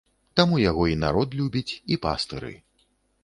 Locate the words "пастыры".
2.05-2.53